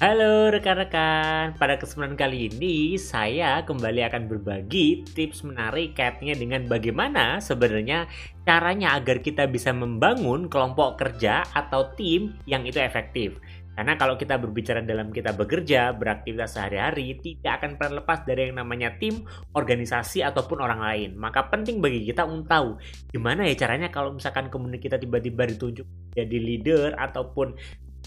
Halo 0.00 0.48
rekan-rekan, 0.48 1.60
pada 1.60 1.76
kesempatan 1.76 2.16
kali 2.16 2.48
ini 2.48 2.96
saya 2.96 3.60
kembali 3.68 4.00
akan 4.08 4.32
berbagi 4.32 5.04
tips 5.04 5.44
menarik 5.44 5.92
kaitannya 5.92 6.40
dengan 6.40 6.64
bagaimana 6.64 7.36
sebenarnya 7.36 8.08
caranya 8.48 8.96
agar 8.96 9.20
kita 9.20 9.44
bisa 9.44 9.76
membangun 9.76 10.48
kelompok 10.48 11.04
kerja 11.04 11.44
atau 11.52 11.92
tim 12.00 12.32
yang 12.48 12.64
itu 12.64 12.80
efektif. 12.80 13.36
Karena 13.76 14.00
kalau 14.00 14.16
kita 14.16 14.40
berbicara 14.40 14.80
dalam 14.80 15.12
kita 15.12 15.36
bekerja, 15.36 15.92
beraktivitas 15.92 16.56
sehari-hari, 16.56 17.20
tidak 17.20 17.60
akan 17.60 17.76
pernah 17.76 18.00
lepas 18.00 18.24
dari 18.24 18.48
yang 18.48 18.56
namanya 18.56 18.96
tim, 18.96 19.28
organisasi, 19.52 20.24
ataupun 20.24 20.64
orang 20.64 20.80
lain. 20.80 21.10
Maka 21.20 21.52
penting 21.52 21.84
bagi 21.84 22.08
kita 22.08 22.24
untuk 22.24 22.48
tahu 22.48 22.68
gimana 23.12 23.44
ya 23.44 23.52
caranya 23.52 23.92
kalau 23.92 24.16
misalkan 24.16 24.48
kemudian 24.48 24.80
kita 24.80 24.96
tiba-tiba 24.96 25.44
ditunjuk 25.44 25.84
jadi 26.16 26.38
leader 26.40 26.96
ataupun 26.96 27.52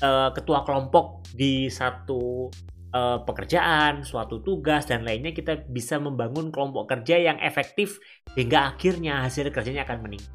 uh, 0.02 0.34
ketua 0.34 0.66
kelompok 0.66 1.28
di 1.36 1.68
satu 1.70 2.50
uh, 2.96 3.20
pekerjaan, 3.22 4.02
suatu 4.02 4.40
tugas 4.42 4.88
dan 4.88 5.04
lainnya 5.04 5.36
kita 5.36 5.68
bisa 5.70 6.00
membangun 6.00 6.50
kelompok 6.50 6.90
kerja 6.90 7.20
yang 7.20 7.38
efektif 7.44 8.00
hingga 8.34 8.74
akhirnya 8.74 9.26
hasil 9.28 9.52
kerjanya 9.54 9.84
akan 9.84 10.00
meningkat. 10.02 10.34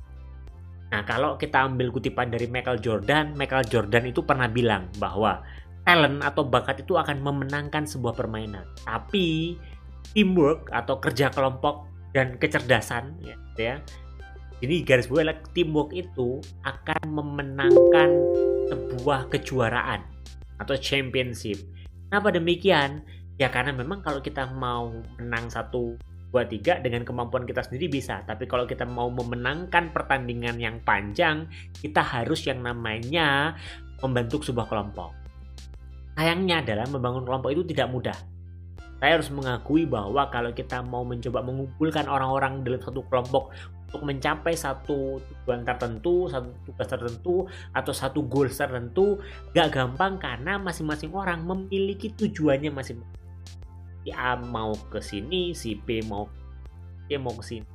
Nah, 0.89 1.05
kalau 1.05 1.37
kita 1.37 1.69
ambil 1.69 1.93
kutipan 1.93 2.33
dari 2.33 2.49
Michael 2.49 2.81
Jordan, 2.81 3.37
Michael 3.37 3.69
Jordan 3.69 4.09
itu 4.09 4.25
pernah 4.25 4.49
bilang 4.49 4.89
bahwa 4.97 5.45
talent 5.85 6.25
atau 6.25 6.49
bakat 6.49 6.81
itu 6.85 6.97
akan 6.97 7.21
memenangkan 7.21 7.85
sebuah 7.85 8.17
permainan. 8.17 8.65
Tapi 8.89 9.57
teamwork 10.17 10.73
atau 10.73 10.97
kerja 10.97 11.29
kelompok 11.29 11.85
dan 12.17 12.41
kecerdasan 12.41 13.21
ya, 13.21 13.37
ya 13.61 13.77
ini 14.65 14.83
garis 14.83 15.07
bawah 15.07 15.37
teamwork 15.55 15.95
itu 15.95 16.43
akan 16.67 17.03
memenangkan 17.07 18.11
sebuah 18.69 19.33
kejuaraan 19.33 20.05
atau 20.61 20.75
championship. 20.77 21.59
Kenapa 22.09 22.33
demikian? 22.33 23.05
Ya 23.39 23.49
karena 23.49 23.71
memang 23.73 24.03
kalau 24.03 24.19
kita 24.19 24.51
mau 24.51 24.91
menang 25.21 25.47
satu 25.49 25.95
dua 26.29 26.45
tiga 26.45 26.77
dengan 26.83 27.09
kemampuan 27.09 27.49
kita 27.49 27.65
sendiri 27.65 27.89
bisa. 27.89 28.21
Tapi 28.27 28.45
kalau 28.45 28.69
kita 28.69 28.85
mau 28.85 29.09
memenangkan 29.09 29.93
pertandingan 29.95 30.61
yang 30.61 30.77
panjang, 30.85 31.49
kita 31.81 32.05
harus 32.05 32.45
yang 32.45 32.61
namanya 32.61 33.57
membentuk 34.05 34.45
sebuah 34.45 34.69
kelompok. 34.69 35.15
Sayangnya 36.19 36.67
adalah 36.67 36.87
membangun 36.91 37.25
kelompok 37.25 37.51
itu 37.55 37.63
tidak 37.71 37.89
mudah. 37.95 38.19
Saya 38.99 39.23
harus 39.23 39.31
mengakui 39.31 39.87
bahwa 39.87 40.27
kalau 40.35 40.51
kita 40.51 40.83
mau 40.83 41.07
mencoba 41.07 41.39
mengumpulkan 41.47 42.11
orang-orang 42.11 42.67
dalam 42.67 42.83
satu 42.83 43.07
kelompok 43.07 43.55
untuk 43.89 44.05
mencapai 44.05 44.53
satu 44.53 45.17
tujuan 45.17 45.65
tertentu, 45.65 46.29
satu 46.29 46.53
tugas 46.69 46.89
tertentu, 46.93 47.49
atau 47.73 47.93
satu 47.97 48.21
goal 48.29 48.53
tertentu, 48.53 49.17
gak 49.57 49.73
gampang 49.73 50.21
karena 50.21 50.61
masing-masing 50.61 51.09
orang 51.17 51.41
memiliki 51.41 52.13
tujuannya 52.13 52.69
masing-masing. 52.69 53.17
Si 54.05 54.13
A 54.13 54.37
mau 54.37 54.77
ke 54.93 55.01
sini, 55.01 55.57
si 55.57 55.73
B 55.73 56.05
mau 56.05 56.29
C 57.09 57.17
mau 57.17 57.33
ke 57.33 57.45
sini. 57.49 57.67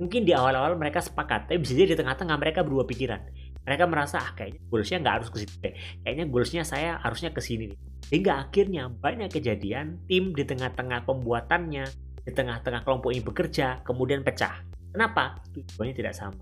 Mungkin 0.00 0.24
di 0.24 0.32
awal-awal 0.32 0.72
mereka 0.80 1.04
sepakat, 1.04 1.52
tapi 1.52 1.60
bisa 1.60 1.76
jadi 1.76 1.92
di 1.92 1.98
tengah-tengah 2.00 2.40
mereka 2.40 2.64
berubah 2.64 2.88
pikiran. 2.88 3.20
Mereka 3.68 3.84
merasa, 3.84 4.24
ah 4.24 4.32
kayaknya 4.32 4.64
goalsnya 4.72 4.98
nggak 5.04 5.14
harus 5.20 5.28
ke 5.28 5.36
situ 5.44 5.54
deh. 5.60 5.74
Kayaknya 6.00 6.24
goalsnya 6.32 6.62
saya 6.64 6.96
harusnya 7.04 7.28
ke 7.36 7.44
sini. 7.44 7.76
Hingga 8.08 8.48
akhirnya 8.48 8.88
banyak 8.88 9.28
kejadian 9.28 10.00
tim 10.08 10.32
di 10.32 10.48
tengah-tengah 10.48 11.04
pembuatannya, 11.04 11.84
di 12.24 12.32
tengah-tengah 12.32 12.80
kelompok 12.88 13.12
ini 13.12 13.20
bekerja, 13.20 13.84
kemudian 13.84 14.24
pecah 14.24 14.67
Kenapa? 14.92 15.38
Tujuannya 15.52 15.94
tidak 15.94 16.14
sama. 16.16 16.40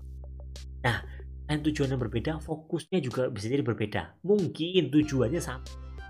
Nah, 0.83 1.03
dan 1.47 1.63
tujuan 1.63 1.95
yang 1.95 2.01
berbeda, 2.03 2.43
fokusnya 2.43 2.99
juga 2.99 3.31
bisa 3.31 3.47
jadi 3.47 3.63
berbeda. 3.63 4.19
Mungkin 4.23 4.91
tujuannya 4.91 5.39
sama. 5.39 5.63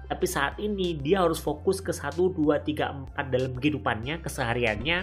Tapi 0.07 0.25
saat 0.25 0.55
ini 0.57 0.95
dia 0.97 1.21
harus 1.21 1.37
fokus 1.37 1.83
ke 1.83 1.91
1, 1.91 2.15
2, 2.31 2.63
3, 2.63 3.13
4 3.13 3.33
dalam 3.33 3.51
kehidupannya, 3.59 4.23
kesehariannya. 4.23 4.97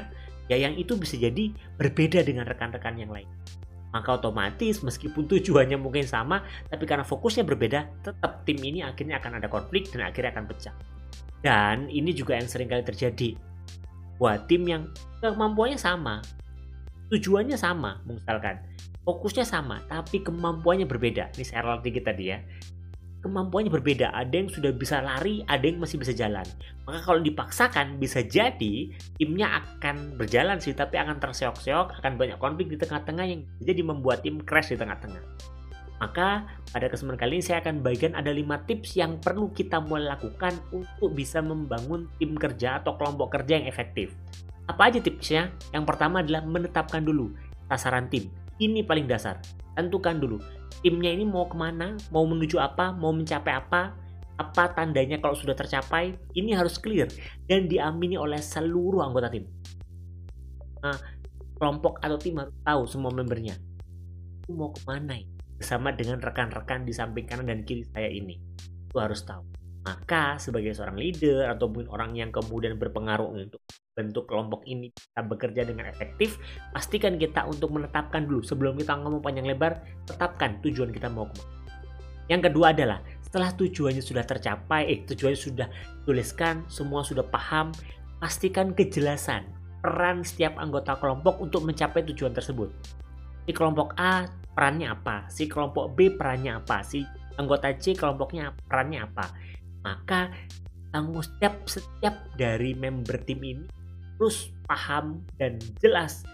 Ya 0.49 0.57
yang 0.61 0.77
itu 0.77 0.97
bisa 0.97 1.17
jadi 1.17 1.53
berbeda 1.81 2.21
dengan 2.25 2.45
rekan-rekan 2.45 3.01
yang 3.01 3.13
lain. 3.13 3.29
Maka 3.95 4.19
otomatis 4.19 4.83
meskipun 4.83 5.31
tujuannya 5.31 5.79
mungkin 5.79 6.03
sama, 6.03 6.43
tapi 6.67 6.83
karena 6.83 7.07
fokusnya 7.07 7.47
berbeda, 7.47 7.87
tetap 8.03 8.43
tim 8.43 8.59
ini 8.59 8.83
akhirnya 8.83 9.23
akan 9.23 9.39
ada 9.39 9.47
konflik 9.47 9.87
dan 9.95 10.11
akhirnya 10.11 10.35
akan 10.35 10.45
pecah. 10.51 10.75
Dan 11.45 11.87
ini 11.87 12.11
juga 12.11 12.35
yang 12.35 12.51
sering 12.51 12.67
kali 12.67 12.83
terjadi. 12.83 13.39
Buat 14.19 14.51
tim 14.51 14.67
yang 14.67 14.91
kemampuannya 15.23 15.79
sama, 15.79 16.25
tujuannya 17.15 17.55
sama 17.55 18.03
misalkan. 18.05 18.59
Fokusnya 19.07 19.47
sama 19.47 19.79
tapi 19.87 20.25
kemampuannya 20.25 20.89
berbeda. 20.89 21.31
Ini 21.39 21.45
saya 21.47 21.63
relatif 21.63 22.03
tadi 22.03 22.35
ya. 22.35 22.43
Kemampuannya 23.23 23.73
berbeda. 23.73 24.13
Ada 24.13 24.35
yang 24.37 24.49
sudah 24.53 24.73
bisa 24.75 25.01
lari 25.01 25.47
ada 25.49 25.65
yang 25.65 25.81
masih 25.81 25.97
bisa 25.97 26.13
jalan. 26.13 26.45
Maka 26.85 27.01
kalau 27.01 27.21
dipaksakan 27.25 27.97
bisa 27.97 28.21
jadi 28.21 28.93
timnya 29.17 29.63
akan 29.65 30.21
berjalan 30.21 30.61
sih 30.61 30.77
tapi 30.77 31.01
akan 31.01 31.23
terseok-seok 31.23 32.03
akan 32.03 32.13
banyak 32.21 32.37
konflik 32.37 32.69
di 32.69 32.77
tengah-tengah 32.77 33.25
yang 33.25 33.41
jadi 33.65 33.81
membuat 33.81 34.27
tim 34.27 34.43
crash 34.45 34.75
di 34.75 34.77
tengah-tengah. 34.77 35.21
Maka 36.03 36.45
pada 36.75 36.91
kesempatan 36.91 37.17
kali 37.17 37.41
ini 37.41 37.45
saya 37.45 37.63
akan 37.63 37.81
bagikan 37.81 38.13
ada 38.19 38.29
5 38.29 38.69
tips 38.69 38.99
yang 38.99 39.17
perlu 39.23 39.49
kita 39.55 39.79
mulai 39.79 40.13
lakukan 40.13 40.53
untuk 40.75 41.15
bisa 41.15 41.39
membangun 41.39 42.11
tim 42.19 42.35
kerja 42.35 42.83
atau 42.83 42.99
kelompok 42.99 43.41
kerja 43.41 43.63
yang 43.63 43.67
efektif. 43.71 44.13
Apa 44.65 44.89
aja 44.89 44.99
tipsnya? 45.01 45.53
Yang 45.77 45.85
pertama 45.85 46.25
adalah 46.25 46.41
menetapkan 46.45 47.05
dulu 47.05 47.37
sasaran 47.69 48.09
tim. 48.09 48.33
Ini 48.57 48.87
paling 48.87 49.05
dasar. 49.05 49.41
Tentukan 49.75 50.17
dulu 50.23 50.39
timnya 50.85 51.11
ini 51.17 51.25
mau 51.25 51.49
ke 51.49 51.57
mana, 51.57 51.97
mau 52.13 52.29
menuju 52.29 52.61
apa, 52.61 52.93
mau 52.93 53.09
mencapai 53.13 53.57
apa, 53.57 53.97
apa 54.37 54.65
tandanya 54.77 55.17
kalau 55.17 55.33
sudah 55.33 55.57
tercapai. 55.57 56.13
Ini 56.37 56.57
harus 56.57 56.77
clear 56.77 57.09
dan 57.49 57.69
diamini 57.69 58.21
oleh 58.21 58.41
seluruh 58.41 59.01
anggota 59.01 59.33
tim. 59.33 59.49
Nah, 60.85 61.01
kelompok 61.57 62.05
atau 62.05 62.21
tim 62.21 62.37
harus 62.37 62.53
tahu 62.61 62.83
semua 62.85 63.13
membernya. 63.17 63.57
Mau 64.53 64.69
ke 64.77 64.85
mana 64.85 65.17
ini? 65.17 65.33
Bersama 65.57 65.97
dengan 65.97 66.21
rekan-rekan 66.21 66.85
di 66.85 66.93
samping 66.93 67.25
kanan 67.25 67.49
dan 67.49 67.65
kiri 67.65 67.89
saya 67.89 68.13
ini. 68.13 68.37
Itu 68.93 69.01
harus 69.01 69.25
tahu. 69.25 69.64
Maka 69.85 70.41
sebagai 70.41 70.73
seorang 70.73 70.97
leader 70.97 71.53
atau 71.53 71.69
mungkin 71.69 71.93
orang 71.93 72.17
yang 72.17 72.33
kemudian 72.33 72.81
berpengaruh 72.81 73.29
untuk 73.37 73.61
bentuk 73.93 74.25
kelompok 74.25 74.65
ini 74.65 74.89
bisa 74.89 75.21
bekerja 75.21 75.63
dengan 75.69 75.85
efektif, 75.93 76.41
pastikan 76.73 77.21
kita 77.21 77.45
untuk 77.45 77.69
menetapkan 77.69 78.25
dulu 78.25 78.41
sebelum 78.41 78.81
kita 78.81 78.97
ngomong 78.97 79.21
panjang 79.21 79.45
lebar, 79.45 79.85
tetapkan 80.09 80.57
tujuan 80.65 80.89
kita 80.89 81.13
mau 81.13 81.29
ke 81.29 81.37
mana. 81.37 81.53
Yang 82.33 82.41
kedua 82.49 82.73
adalah 82.73 82.99
setelah 83.21 83.53
tujuannya 83.53 84.01
sudah 84.01 84.25
tercapai, 84.25 84.89
eh 84.89 84.99
tujuannya 85.05 85.37
sudah 85.37 85.69
tuliskan, 86.09 86.65
semua 86.73 87.05
sudah 87.05 87.23
paham, 87.29 87.69
pastikan 88.25 88.73
kejelasan 88.73 89.45
peran 89.85 90.25
setiap 90.25 90.57
anggota 90.57 90.97
kelompok 90.97 91.45
untuk 91.45 91.61
mencapai 91.69 92.01
tujuan 92.09 92.33
tersebut. 92.33 92.73
Si 93.45 93.53
kelompok 93.53 93.93
A 94.01 94.25
perannya 94.57 94.89
apa, 94.89 95.29
si 95.29 95.45
kelompok 95.45 95.93
B 95.93 96.09
perannya 96.17 96.57
apa, 96.57 96.81
si 96.81 97.05
anggota 97.37 97.69
C 97.77 97.93
kelompoknya 97.93 98.55
perannya 98.65 99.05
apa 99.05 99.27
maka 99.85 100.33
tanggung 100.91 101.21
setiap 101.21 101.69
setiap 101.69 102.15
dari 102.35 102.73
member 102.73 103.21
tim 103.23 103.39
ini 103.45 103.67
terus 104.17 104.51
paham 104.65 105.21
dan 105.37 105.61
jelas 105.79 106.25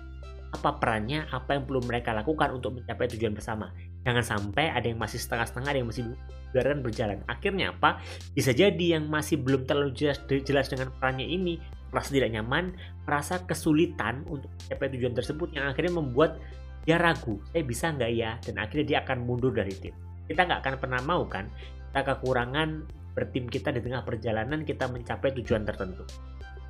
apa 0.50 0.82
perannya, 0.82 1.30
apa 1.30 1.54
yang 1.54 1.62
perlu 1.62 1.78
mereka 1.86 2.10
lakukan 2.10 2.50
untuk 2.58 2.82
mencapai 2.82 3.06
tujuan 3.14 3.38
bersama. 3.38 3.70
Jangan 4.02 4.24
sampai 4.24 4.74
ada 4.74 4.82
yang 4.90 4.98
masih 4.98 5.22
setengah-setengah, 5.22 5.70
ada 5.70 5.78
yang 5.78 5.90
masih 5.90 6.04
biaran 6.50 6.82
berjalan. 6.82 7.18
Akhirnya 7.30 7.70
apa? 7.70 8.02
Bisa 8.34 8.50
jadi 8.50 8.98
yang 8.98 9.06
masih 9.06 9.38
belum 9.38 9.62
terlalu 9.62 9.94
jelas, 9.94 10.18
jelas 10.26 10.66
dengan 10.66 10.90
perannya 10.98 11.22
ini 11.22 11.62
merasa 11.94 12.10
tidak 12.10 12.34
nyaman, 12.34 12.74
merasa 13.06 13.38
kesulitan 13.46 14.26
untuk 14.26 14.50
mencapai 14.50 14.90
tujuan 14.98 15.14
tersebut 15.14 15.48
yang 15.54 15.70
akhirnya 15.70 15.94
membuat 15.94 16.42
dia 16.82 16.98
ragu, 16.98 17.38
saya 17.54 17.62
bisa 17.62 17.94
nggak 17.94 18.10
ya? 18.10 18.34
Dan 18.42 18.54
akhirnya 18.58 18.86
dia 18.86 18.98
akan 19.06 19.22
mundur 19.22 19.54
dari 19.54 19.74
tim. 19.78 19.94
Kita 20.26 20.50
nggak 20.50 20.60
akan 20.66 20.74
pernah 20.82 21.00
mau 21.06 21.22
kan 21.30 21.46
kita 21.90 22.06
kekurangan 22.06 22.86
bertim 23.12 23.50
kita 23.50 23.74
di 23.74 23.80
tengah 23.82 24.06
perjalanan 24.06 24.62
kita 24.62 24.86
mencapai 24.86 25.34
tujuan 25.42 25.66
tertentu. 25.66 26.06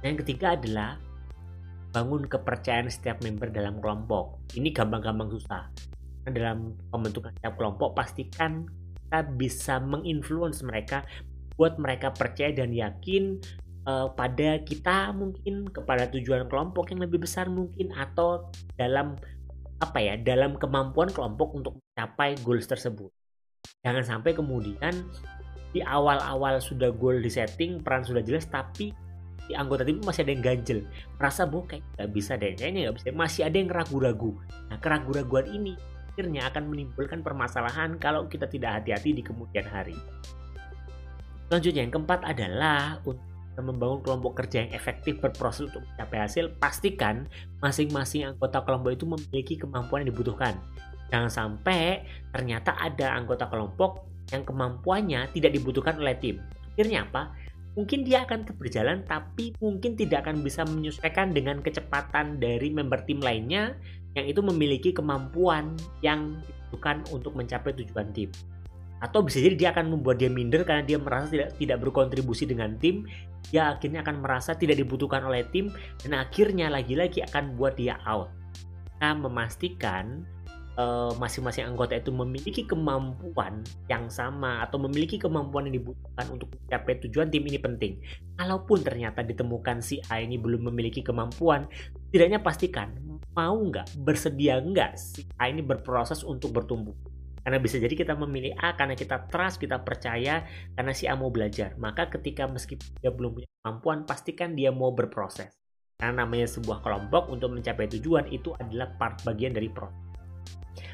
Yang 0.00 0.24
ketiga 0.24 0.56
adalah 0.56 0.96
bangun 1.90 2.24
kepercayaan 2.30 2.88
setiap 2.88 3.20
member 3.20 3.50
dalam 3.50 3.82
kelompok. 3.82 4.38
Ini 4.54 4.70
gampang-gampang 4.70 5.28
susah. 5.34 5.68
Nah, 6.24 6.32
dalam 6.32 6.76
pembentukan 6.88 7.34
setiap 7.36 7.58
kelompok 7.58 7.96
pastikan 7.96 8.64
kita 9.10 9.26
bisa 9.34 9.82
menginfluence 9.82 10.62
mereka 10.62 11.02
buat 11.58 11.76
mereka 11.76 12.14
percaya 12.14 12.54
dan 12.54 12.72
yakin 12.72 13.36
uh, 13.84 14.08
pada 14.14 14.62
kita 14.62 15.12
mungkin 15.12 15.68
kepada 15.68 16.08
tujuan 16.08 16.46
kelompok 16.46 16.94
yang 16.94 17.04
lebih 17.04 17.20
besar 17.24 17.50
mungkin 17.50 17.92
atau 17.92 18.48
dalam 18.78 19.18
apa 19.80 19.98
ya 19.98 20.14
dalam 20.20 20.60
kemampuan 20.60 21.08
kelompok 21.08 21.56
untuk 21.56 21.72
mencapai 21.80 22.36
goals 22.44 22.68
tersebut. 22.68 23.10
Jangan 23.80 24.04
sampai 24.04 24.36
kemudian 24.36 24.92
di 25.70 25.80
awal-awal 25.82 26.58
sudah 26.58 26.90
goal 26.90 27.22
di 27.22 27.30
setting 27.30 27.78
peran 27.82 28.02
sudah 28.02 28.22
jelas 28.22 28.46
tapi 28.50 28.90
di 29.50 29.58
anggota 29.58 29.82
tim 29.82 29.98
masih 30.06 30.22
ada 30.22 30.32
yang 30.34 30.44
ganjel. 30.46 30.80
Merasa 31.18 31.42
bahwa 31.46 31.66
kayak 31.66 31.82
nggak 31.98 32.10
bisa 32.14 32.32
deh 32.38 32.52
kayaknya 32.54 32.80
nggak 32.86 32.96
bisa 33.02 33.06
masih 33.10 33.42
ada 33.46 33.56
yang 33.58 33.70
ragu-ragu. 33.70 34.30
Nah 34.70 34.78
keraguan-raguan 34.78 35.46
ini 35.50 35.74
akhirnya 36.14 36.50
akan 36.50 36.64
menimbulkan 36.70 37.20
permasalahan 37.22 37.98
kalau 37.98 38.30
kita 38.30 38.46
tidak 38.46 38.82
hati-hati 38.82 39.10
di 39.16 39.22
kemudian 39.22 39.66
hari. 39.66 39.98
Selanjutnya 41.50 41.82
yang 41.82 41.94
keempat 41.94 42.20
adalah 42.22 43.02
untuk 43.02 43.26
membangun 43.58 44.00
kelompok 44.00 44.38
kerja 44.44 44.64
yang 44.64 44.72
efektif 44.72 45.18
berproses 45.18 45.68
untuk 45.68 45.82
mencapai 45.84 46.18
hasil, 46.22 46.54
pastikan 46.62 47.26
masing-masing 47.58 48.30
anggota 48.30 48.62
kelompok 48.62 48.90
itu 48.94 49.04
memiliki 49.04 49.54
kemampuan 49.58 50.06
yang 50.06 50.14
dibutuhkan. 50.14 50.54
Jangan 51.10 51.30
sampai 51.30 52.06
ternyata 52.30 52.78
ada 52.78 53.18
anggota 53.18 53.50
kelompok 53.50 54.09
yang 54.30 54.42
kemampuannya 54.46 55.30
tidak 55.34 55.54
dibutuhkan 55.54 55.98
oleh 55.98 56.16
tim. 56.18 56.42
Akhirnya 56.74 57.06
apa? 57.06 57.34
Mungkin 57.78 58.02
dia 58.02 58.26
akan 58.26 58.50
berjalan 58.58 59.06
tapi 59.06 59.54
mungkin 59.62 59.94
tidak 59.94 60.26
akan 60.26 60.42
bisa 60.42 60.66
menyesuaikan 60.66 61.30
dengan 61.30 61.62
kecepatan 61.62 62.42
dari 62.42 62.70
member 62.74 63.06
tim 63.06 63.22
lainnya 63.22 63.78
yang 64.18 64.26
itu 64.26 64.42
memiliki 64.42 64.90
kemampuan 64.90 65.78
yang 66.02 66.34
dibutuhkan 66.42 67.06
untuk 67.14 67.38
mencapai 67.38 67.74
tujuan 67.78 68.10
tim 68.10 68.30
atau 69.00 69.24
bisa 69.24 69.40
jadi 69.40 69.56
dia 69.56 69.68
akan 69.72 69.96
membuat 69.96 70.20
dia 70.20 70.28
minder 70.28 70.60
karena 70.62 70.84
dia 70.84 71.00
merasa 71.00 71.32
tidak 71.32 71.56
tidak 71.56 71.78
berkontribusi 71.80 72.44
dengan 72.44 72.76
tim 72.76 73.08
dia 73.48 73.72
akhirnya 73.72 74.04
akan 74.04 74.20
merasa 74.20 74.52
tidak 74.52 74.76
dibutuhkan 74.76 75.24
oleh 75.24 75.48
tim 75.48 75.72
dan 76.04 76.20
akhirnya 76.20 76.68
lagi-lagi 76.68 77.24
akan 77.24 77.56
buat 77.56 77.80
dia 77.80 77.96
out 78.04 78.28
kita 79.00 79.16
memastikan 79.16 80.28
masing-masing 81.18 81.64
uh, 81.66 81.70
anggota 81.70 81.98
itu 81.98 82.12
memiliki 82.12 82.62
kemampuan 82.68 83.64
yang 83.90 84.06
sama 84.08 84.62
atau 84.62 84.78
memiliki 84.82 85.18
kemampuan 85.18 85.68
yang 85.68 85.82
dibutuhkan 85.82 86.26
untuk 86.30 86.48
mencapai 86.54 86.94
tujuan 87.08 87.28
tim 87.28 87.44
ini 87.46 87.58
penting. 87.58 87.92
Kalaupun 88.36 88.84
ternyata 88.84 89.24
ditemukan 89.24 89.82
si 89.82 89.98
A 90.10 90.20
ini 90.22 90.36
belum 90.36 90.70
memiliki 90.70 91.00
kemampuan, 91.02 91.66
tidaknya 92.12 92.40
pastikan 92.40 92.94
mau 93.34 93.56
nggak, 93.56 94.02
bersedia 94.02 94.58
nggak 94.58 94.98
si 94.98 95.24
A 95.38 95.48
ini 95.48 95.62
berproses 95.62 96.26
untuk 96.26 96.50
bertumbuh. 96.54 96.94
Karena 97.40 97.56
bisa 97.56 97.80
jadi 97.80 97.96
kita 97.96 98.12
memilih 98.20 98.52
A 98.60 98.76
karena 98.76 98.92
kita 98.92 99.26
trust, 99.32 99.58
kita 99.58 99.80
percaya 99.80 100.44
karena 100.76 100.92
si 100.92 101.08
A 101.08 101.16
mau 101.16 101.32
belajar. 101.32 101.72
Maka 101.80 102.12
ketika 102.12 102.44
meskipun 102.44 103.00
dia 103.00 103.08
belum 103.08 103.40
punya 103.40 103.48
kemampuan, 103.64 103.98
pastikan 104.04 104.52
dia 104.52 104.68
mau 104.68 104.92
berproses. 104.92 105.56
Karena 105.96 106.24
namanya 106.24 106.48
sebuah 106.48 106.84
kelompok 106.84 107.28
untuk 107.32 107.52
mencapai 107.52 107.88
tujuan 107.96 108.28
itu 108.32 108.52
adalah 108.56 108.92
part 108.96 109.20
bagian 109.24 109.56
dari 109.56 109.68
proses. 109.72 110.09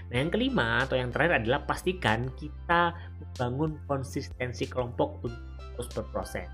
Nah 0.06 0.16
yang 0.22 0.30
kelima 0.30 0.86
atau 0.86 0.94
yang 0.94 1.10
terakhir 1.10 1.42
adalah 1.42 1.66
pastikan 1.66 2.30
kita 2.38 2.94
membangun 3.18 3.78
konsistensi 3.90 4.70
kelompok 4.70 5.22
untuk 5.26 5.42
terus 5.76 5.88
berproses. 5.92 6.48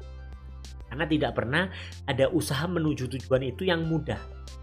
Karena 0.89 1.05
tidak 1.09 1.33
pernah 1.37 1.69
ada 2.05 2.29
usaha 2.33 2.65
menuju 2.69 3.09
tujuan 3.09 3.45
itu 3.49 3.65
yang 3.69 3.89
mudah 3.89 4.21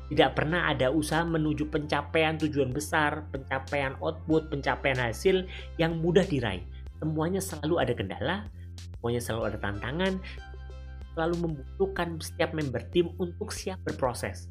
tidak 0.09 0.41
pernah 0.41 0.65
ada 0.65 0.89
usaha 0.89 1.21
menuju 1.21 1.69
pencapaian 1.69 2.33
tujuan 2.41 2.73
besar, 2.73 3.29
pencapaian 3.29 3.93
output, 4.01 4.49
pencapaian 4.49 4.97
hasil 4.97 5.45
yang 5.77 6.01
mudah 6.01 6.25
diraih. 6.25 6.65
Semuanya 6.97 7.37
selalu 7.37 7.75
ada 7.77 7.93
kendala, 7.93 8.37
semuanya 8.97 9.21
selalu 9.21 9.43
ada 9.53 9.57
tantangan, 9.61 10.13
selalu 11.13 11.35
membutuhkan 11.45 12.17
setiap 12.17 12.57
member 12.57 12.81
tim 12.89 13.13
untuk 13.21 13.53
siap 13.53 13.77
berproses. 13.85 14.49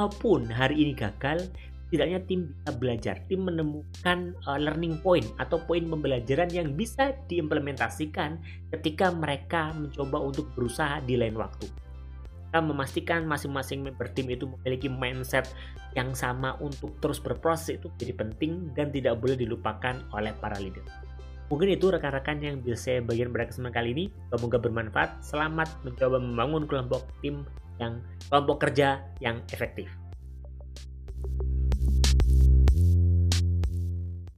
Walaupun 0.00 0.48
hari 0.48 0.88
ini 0.88 0.96
gagal, 0.96 1.52
tidaknya 1.94 2.18
tim 2.26 2.50
bisa 2.50 2.70
belajar, 2.74 3.14
tim 3.30 3.46
menemukan 3.46 4.34
uh, 4.50 4.58
learning 4.58 4.98
point 5.00 5.26
atau 5.38 5.62
poin 5.62 5.86
pembelajaran 5.86 6.50
yang 6.50 6.74
bisa 6.74 7.14
diimplementasikan 7.30 8.42
ketika 8.74 9.14
mereka 9.14 9.70
mencoba 9.78 10.18
untuk 10.18 10.50
berusaha 10.58 10.98
di 11.06 11.14
lain 11.14 11.38
waktu 11.38 11.70
kita 12.54 12.70
memastikan 12.70 13.26
masing-masing 13.26 13.82
member 13.82 14.06
tim 14.14 14.30
itu 14.30 14.46
memiliki 14.46 14.86
mindset 14.86 15.42
yang 15.98 16.14
sama 16.14 16.54
untuk 16.62 16.94
terus 17.02 17.18
berproses 17.18 17.82
itu 17.82 17.90
jadi 17.98 18.14
penting 18.14 18.70
dan 18.78 18.94
tidak 18.94 19.18
boleh 19.18 19.34
dilupakan 19.34 19.98
oleh 20.14 20.30
para 20.38 20.54
leader. 20.62 20.86
Mungkin 21.50 21.74
itu 21.74 21.90
rekan-rekan 21.90 22.38
yang 22.38 22.62
bisa 22.62 22.78
saya 22.94 22.98
bagikan 23.02 23.34
pada 23.34 23.50
kesempatan 23.50 23.74
kali 23.74 23.88
ini. 23.90 24.04
Semoga 24.30 24.62
bermanfaat. 24.62 25.10
Selamat 25.26 25.66
mencoba 25.82 26.22
membangun 26.22 26.62
kelompok 26.70 27.02
tim 27.26 27.42
yang 27.82 27.98
kelompok 28.30 28.70
kerja 28.70 29.02
yang 29.18 29.42
efektif. 29.50 29.90